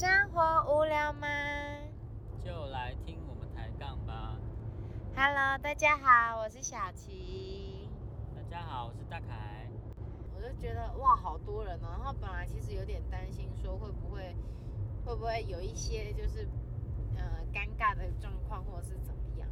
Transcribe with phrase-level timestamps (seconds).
[0.00, 1.28] 生活无聊吗
[2.42, 4.34] 就来听我们抬杠吧。
[5.14, 7.86] ？Hello，大家好，我是小琪。
[8.34, 9.68] 大家好，我是大凯。
[10.34, 11.88] 我就觉得哇，好多人哦。
[11.90, 14.34] 然后本来其实有点担心，说会不会
[15.04, 16.48] 会不会有一些就是
[17.18, 17.22] 呃
[17.52, 19.46] 尴尬的状况，或者是怎么样？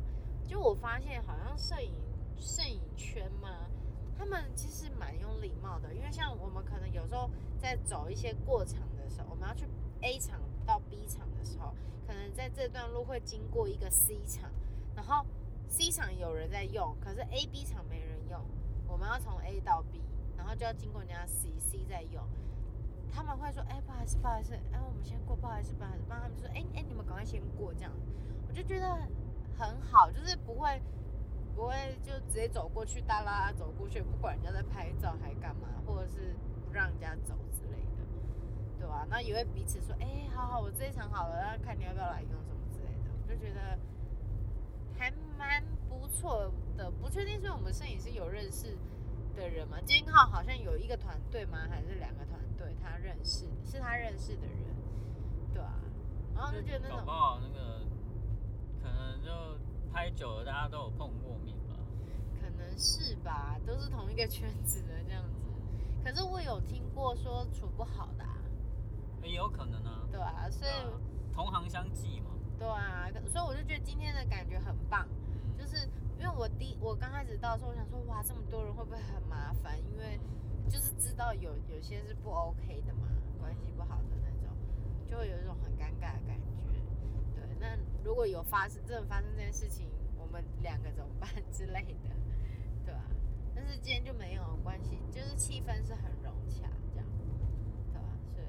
[0.46, 1.92] 就我发现好像摄影
[2.38, 3.68] 摄影圈嘛，
[4.16, 7.28] 他们其实蛮有礼貌的，因为像我们可能有时候
[7.58, 9.66] 在走一些过场的时候，我们要去
[10.02, 11.74] A 场到 B 场的时候，
[12.06, 14.50] 可能在这段路会经过一个 C 场，
[14.94, 15.24] 然后
[15.68, 18.40] C 场有人在用，可是 A、B 场没人用，
[18.86, 20.00] 我们要从 A 到 B，
[20.36, 22.22] 然后就要经过人家 C，C 在用。
[23.10, 27.90] 他们会说：“哎、不好意思，不好意思，哎、我们先过，不好意思，不好意思。”帮他们说：“哎、哎、你们赶快先过。”这样，
[28.46, 28.86] 我就觉得
[29.58, 30.80] 很好，就是不会
[31.56, 36.36] 不会就直接走过去，哒啦走过去，不管人家在拍照还干嘛，或者是
[36.66, 37.78] 不让人家走之类，
[39.10, 43.78] 那也会彼此说：“哎、好好，我这一场好了，那看你要不要来用什么之类的。”我就觉得
[44.98, 48.76] 还蛮不错的，不确定是我们摄影师有认识
[49.36, 49.78] 的人吗？
[49.86, 51.58] 金浩好像有一个团队吗？
[51.70, 52.74] 还是两个团队？
[52.82, 54.76] 他认识是他认识的人，
[55.52, 55.80] 对啊。
[56.34, 57.80] 然后就觉得那种好那个
[58.82, 59.30] 可能就
[59.92, 61.74] 拍久了，大家都有碰过面吧。
[62.40, 65.48] 可能是吧，都是同一个圈子的这样子。
[66.04, 68.37] 可是我有听过说处不好的、啊，
[69.22, 70.06] 也有可能啊。
[70.10, 70.90] 对啊，所以啊
[71.32, 72.30] 同行相忌嘛。
[72.58, 75.06] 对啊，所以我就觉得今天的感觉很棒。
[75.10, 75.88] 嗯就是
[76.20, 79.76] 因为我第我刚开始到的时候，我想说哇，这么多人会不会很麻烦？
[79.90, 80.20] 因为
[80.70, 83.08] 就是知道有有些是不 OK 的嘛，
[83.40, 84.54] 关系不好的那种，
[85.04, 86.78] 就会有一种很尴尬的感觉。
[87.34, 92.10] 对，那如果有发生真的发生这件事情，我们两个怎么办之类的，
[92.84, 93.02] 对吧、
[93.54, 97.06] 但是今天就没有关系，就是气氛是很融洽这样，
[97.92, 98.46] 对吧、所以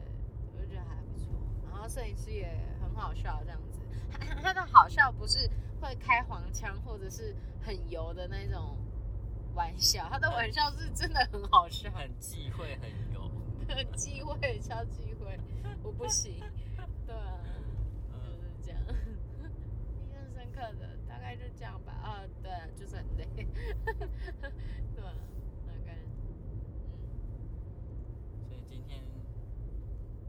[0.55, 1.33] 我就觉得还不错。
[1.69, 2.47] 然后摄影师也
[2.81, 3.79] 很好笑，这样子，
[4.11, 5.49] 他他的好笑不是
[5.81, 8.77] 会开黄腔或者是很油的那种
[9.55, 13.29] 玩笑，他的玩笑是真的很好笑，很忌讳，很油。
[13.69, 15.39] 很忌讳，超忌讳，
[15.83, 16.41] 我不行，
[17.05, 25.13] 对啊，就嗯，是这样，印象深刻的大概就这样吧，啊，对啊，就是很累，对啊，
[25.67, 26.57] 大概，嗯。
[28.47, 29.03] 所以今天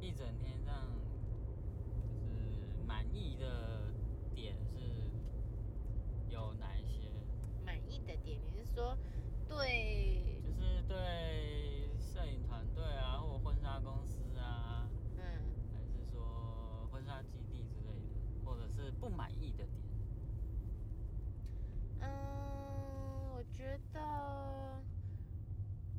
[0.03, 0.85] 一整天这样，
[2.29, 3.91] 就是满意的
[4.35, 5.09] 点是
[6.29, 7.09] 有哪一些？
[7.65, 8.95] 满意的点，你是说
[9.49, 15.23] 对，就是对摄影团队啊，或婚纱公司啊，嗯，
[15.73, 19.69] 还是说婚纱基地之类的，或者是不满意的点？
[22.01, 22.09] 嗯，
[23.35, 24.01] 我觉得，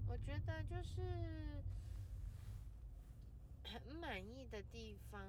[0.07, 1.63] 我觉得就是
[3.63, 5.21] 很满意的地方，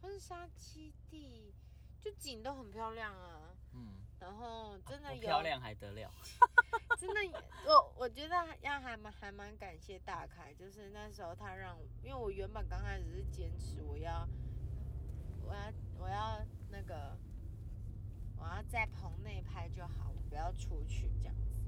[0.00, 1.54] 婚纱基地
[2.00, 6.12] 就景都很漂亮啊，嗯，然后真的有不漂亮还得了？
[6.98, 7.32] 真的有，
[7.66, 14.28] 我我觉得要还蛮还蛮感谢大凯，就是那时候他让我，因为我原本刚开始是坚持我要，
[15.42, 17.16] 我要我要那个，
[18.36, 21.60] 我要在棚内拍就好，我不要出去这样子。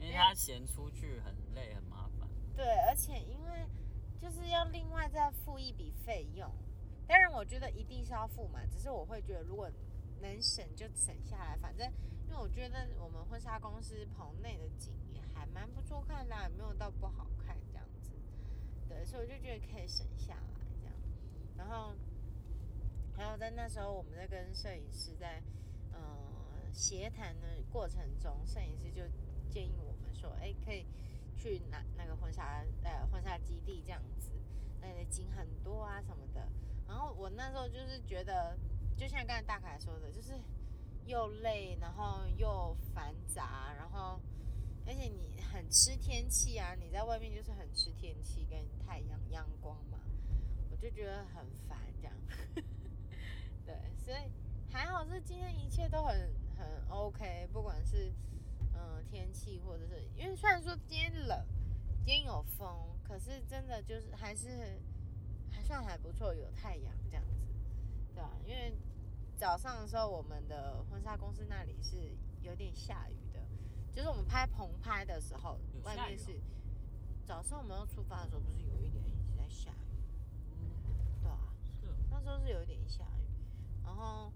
[0.00, 2.28] 因为他嫌出去很累很麻烦。
[2.54, 3.66] 对，而且因为
[4.20, 5.28] 就是要另外再
[5.58, 6.50] 一笔费用，
[7.06, 9.70] 当然我觉得一定是要付嘛，只是我会觉得如果
[10.20, 11.86] 能省就省下来，反正
[12.26, 18.10] 因为我觉得我们婚纱公司棚内的景也还蛮不错看的啊、也没有到不好看这样子，
[18.88, 20.94] 对，所以我就觉得可以省下来这样，
[21.56, 21.94] 然后
[23.16, 25.42] 还有在那时候我们在跟摄影师在
[25.92, 25.98] 呃
[26.72, 29.02] 协谈的过程中，摄影师就
[29.50, 30.84] 建议我们说，哎，可以
[31.36, 34.02] 去那那个婚纱呃婚纱基地这样，
[34.94, 36.48] 的景很多啊什么的。
[36.86, 38.56] 然后我那时候就是觉得，
[38.96, 40.32] 就像刚才大凯说的，就是
[41.04, 44.20] 又累，然后又繁杂，然后
[44.86, 49.98] 而且你很吃天气啊，你在外面就是很吃天气跟太阳阳光嘛，
[50.70, 52.14] 我就觉得很烦这样。
[53.66, 54.30] 对，所以
[54.70, 58.12] 还好是今天一切都很很 OK，不管是
[58.80, 61.44] 嗯、天气或者是因为虽然说今天冷，
[62.08, 62.66] 今天有风，
[63.04, 64.80] 可是真的就是还是
[65.50, 67.36] 还算还不错，有太阳这样子，
[68.14, 68.72] 对吧、因为
[69.36, 73.46] 早上的时候我们的婚纱公司那里是有点下雨的，
[73.92, 76.40] 就是我们拍棚拍的时候有，外面是
[77.26, 80.64] 早上我们要出发的时候不是有一点一直在下雨，
[81.20, 81.38] 对啊，
[81.78, 84.32] 是哦那时候是有一点下雨，然后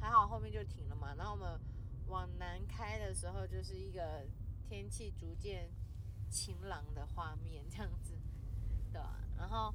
[0.00, 1.14] 还好后面就停了嘛。
[1.14, 1.60] 然后我们
[2.06, 4.26] 往南开的时候，就是一个
[4.66, 5.70] 天气逐渐
[6.32, 8.14] 晴朗的画面，这样子，
[8.90, 9.74] 对吧、然后，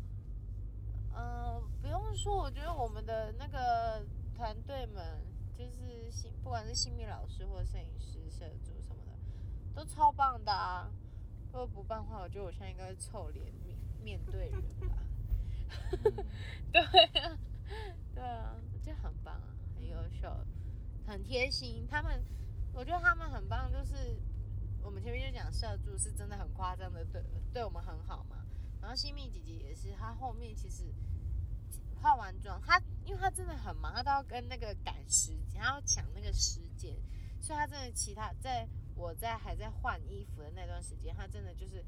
[1.14, 4.04] 呃，不用说，我觉得我们的那个
[4.36, 5.22] 团队们，
[5.56, 9.14] 就是新不管是新密老师或摄影师、摄组什么的，
[9.76, 10.90] 都超棒的啊。
[11.52, 14.98] 如果不办的话，我觉得我现在应该会臭脸面面对人吧。
[15.92, 16.26] 嗯
[16.72, 17.38] 对啊，
[18.16, 20.28] 对啊，我觉得很棒啊，很优秀，
[21.06, 21.86] 很贴心。
[21.88, 22.26] 他们，
[22.74, 24.18] 我觉得他们很棒，就是
[24.88, 28.38] 我们前面就讲社助是真的很夸张的对对我们很好嘛。
[28.80, 30.86] 然后新密姐姐也是，她后面其实
[32.02, 36.96] 化完妆，她因为她真的很忙，她都要跟那个赶时间，她要抢那个时间，
[37.42, 41.84] 所以她真的其他在我在还在换衣服的那段时间，她真的就是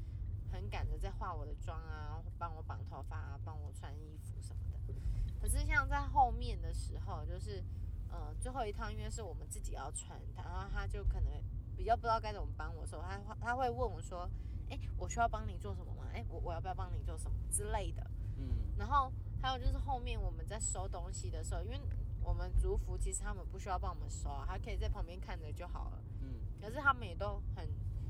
[0.52, 4.94] 很赶着在化我的妆啊，帮我绑头发啊，帮我穿衣服什么的。
[5.40, 7.64] 可是像在后面的时候，就是
[8.12, 11.32] 嗯最后一趟，因为是我们自己要穿，然后她就可能
[11.80, 14.28] 比较不知道该怎么帮我的时候，他会她会问我说
[14.68, 16.04] ：“哎、我需要帮你做什么吗？
[16.12, 18.02] 哎、我我要不要帮你做什么之类的。”
[18.36, 19.10] 嗯然后
[19.40, 21.80] 还有就是后面我们在收东西的时候，因为
[22.22, 26.02] 我们族服其实他们不需要帮我们收啊，他可以在旁边看着就好了。
[26.20, 27.66] 嗯，可是他们也都很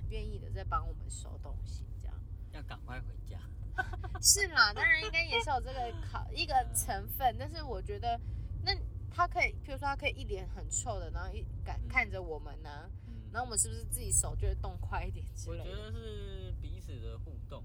[0.08, 2.17] 愿意的在帮我们收东西，这样
[2.50, 3.38] 要赶快回家。
[4.20, 8.20] 是啦，当然应该也是有这个考一个成分，但是我觉得
[8.64, 8.72] 那
[9.11, 15.65] 他可以，譬如说他可以一脸很臭的，然后一看看着我们呢、嗯，然后我们是不是自己手就会动快一点之我觉？
[15.65, 17.62] 得是彼此的互动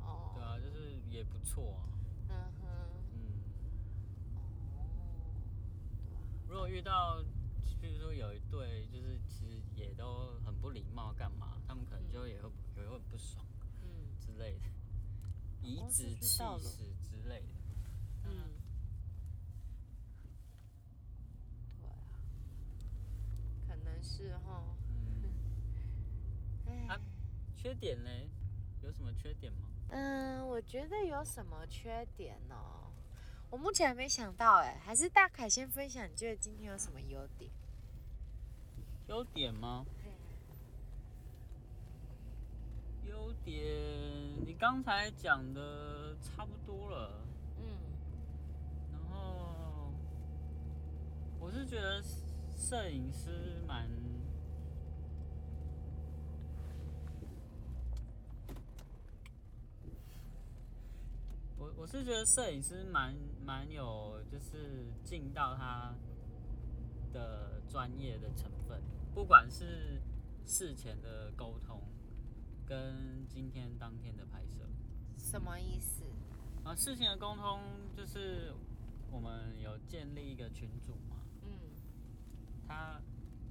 [0.00, 1.88] 啊，哦，对啊，就是也不错啊。
[2.28, 2.66] 嗯哼，
[3.14, 3.18] 嗯，
[4.34, 4.38] 哦，
[6.48, 7.22] 如果遇到，
[7.80, 11.56] 比如说有一对，就是其实也都很不礼貌，干嘛？
[11.68, 13.44] 他们可能就也会也会很不爽
[13.82, 13.88] 嗯
[14.20, 14.68] 之类的，
[15.62, 17.54] 颐公司指气知道了使之类的。
[18.24, 18.50] 嗯，
[21.80, 21.94] 对啊，
[23.68, 24.62] 可能是哈，
[27.60, 28.10] 缺点呢？
[28.82, 29.68] 有什么缺点吗？
[29.90, 32.56] 嗯，我觉得有什么缺点呢、
[33.50, 37.50] 我目前还没想到哎，还是大凯先分享，你觉得今天有什么优点？
[39.08, 39.84] 优点吗？
[43.04, 43.62] 优点，
[44.46, 47.22] 你刚才讲的差不多了。
[47.58, 47.76] 嗯
[48.90, 49.92] 然后，
[51.38, 52.02] 我是觉得
[52.56, 53.86] 摄影师蛮，
[61.80, 65.94] 我我是觉得摄影师蛮蛮有，就是尽到他
[67.10, 68.82] 的专业的成分，
[69.14, 69.98] 不管是
[70.44, 71.80] 事前的沟通，
[72.66, 74.68] 跟今天当天的拍摄。
[75.16, 76.04] 什么意思？
[76.64, 77.58] 啊，事情的沟通
[77.96, 78.52] 就是
[79.10, 81.50] 我们有建立一个群组嘛，嗯
[82.68, 83.00] 他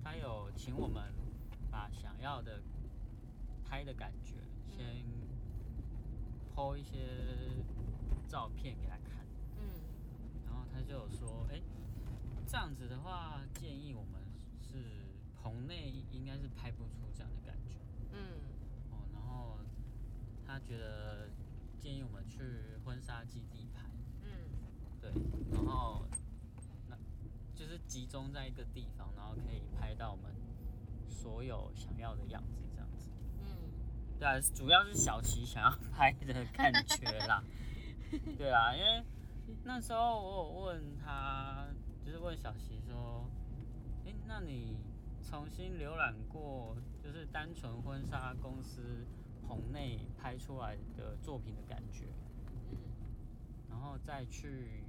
[0.03, 1.11] 他有请我们
[1.71, 2.61] 把想要的
[3.65, 4.35] 拍的感觉
[4.67, 5.03] 先
[6.53, 7.07] 抛一些
[8.29, 9.25] 照片给他看，
[9.57, 9.65] 嗯
[10.45, 11.59] 然后他就有说，哎、
[12.47, 14.21] 这样子的话，建议我们
[14.61, 14.77] 是
[15.41, 17.73] 棚内应该是拍不出这样的感觉。
[18.13, 18.37] 嗯
[18.91, 19.57] 哦，然后
[20.45, 21.27] 他觉得
[21.79, 22.37] 建议我们去
[22.85, 23.89] 婚纱基地拍，
[24.21, 24.29] 嗯
[25.01, 25.11] 对，
[25.51, 26.05] 然后
[26.87, 26.95] 那
[27.55, 30.31] 就是集中在一个地方，然后可以拍到我们
[31.09, 33.09] 所有想要的样子，这样子。
[33.41, 33.47] 嗯
[34.19, 37.43] 对啊，主要是小琪想要拍的感觉啦。
[38.37, 39.03] 对啊，因为
[39.63, 41.67] 那时候我有问他，
[42.05, 43.25] 就是问小琪说，
[44.05, 44.77] 诶，那你
[45.21, 49.05] 重新浏览过，就是单纯婚纱公司
[49.47, 52.05] 棚内拍出来的作品的感觉，
[52.71, 52.77] 嗯
[53.69, 54.83] 然后再去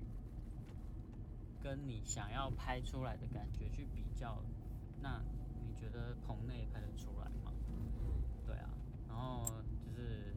[1.63, 4.43] 跟你想要拍出来的感觉去比较，
[5.03, 5.21] 那
[5.63, 7.53] 你觉得棚内拍得出来吗？
[8.47, 8.71] 对啊，
[9.09, 9.45] 然后
[9.85, 10.35] 就是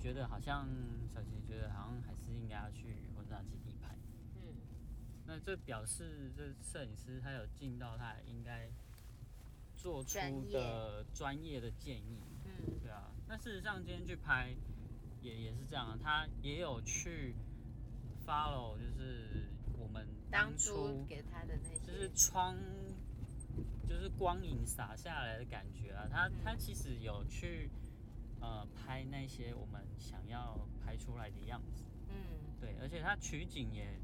[0.00, 0.66] 觉得好像
[1.08, 3.96] 小琪觉得好像还是应该要去婚纱基地拍，
[4.42, 4.54] 嗯。
[5.26, 8.68] 那这表示这摄影师他有尽到他应该
[9.76, 10.18] 做出
[10.50, 11.60] 的专业。
[11.60, 12.80] 的建议，嗯。
[12.82, 14.54] 对啊，那事实上今天去拍
[15.22, 17.34] 也也是这样啊，他也有去
[18.26, 19.46] follow，就是
[19.78, 22.56] 我们当初初给他的那些，就是窗，
[23.88, 26.06] 就是光影洒下来的感觉啊。
[26.10, 27.70] 他他嗯其实有去
[28.40, 32.16] 呃拍那些我们想要拍出来的样子，嗯，
[32.60, 33.98] 对，而且他取景也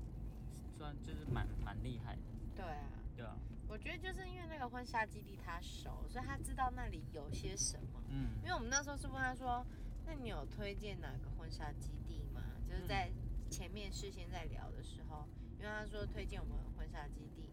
[0.76, 2.22] 算就是蛮蛮厉害的，
[2.56, 2.90] 对啊。
[3.16, 3.36] 对啊，
[3.68, 8.02] 我觉得就是因为那个婚纱基地他熟，所以他知道那里有些什么。
[8.08, 9.64] 嗯因为我们那时候是问他说
[10.06, 13.10] ：“那你有推荐哪个婚纱基地吗？”就是在
[13.50, 15.28] 前面事先在聊的时候，
[15.58, 17.50] 因为他说推荐我们婚纱基地，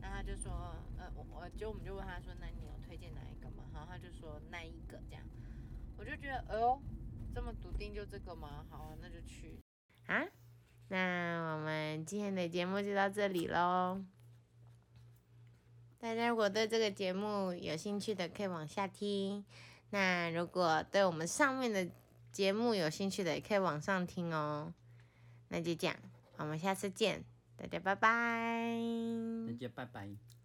[0.00, 5.24] 那他就说：“呃，我我就我们就问他说：那你有推荐哪一个吗？”然后他就说那一个这样，
[5.96, 6.80] 我就觉得，哎呦，
[7.34, 8.64] 这么笃定就这个吗？
[8.70, 9.58] 好啊，那就去
[10.08, 10.24] 啊。
[10.88, 14.02] 那我们今天的节目就到这里喽。
[16.00, 19.44] 大家如果对这个节目有兴趣的，可以往下听。
[19.90, 21.88] 那如果对我们上面的
[22.30, 24.72] 节目有兴趣的，也可以往上听哦。
[25.48, 25.96] 那就这样，
[26.36, 27.24] 我们下次见，
[27.56, 28.78] 大家拜拜。
[29.46, 30.37] 大家拜拜。